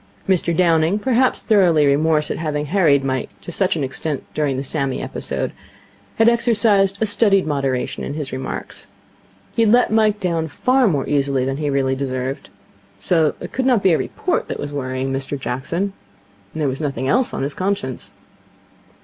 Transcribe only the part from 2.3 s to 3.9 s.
at having harried Mike to such an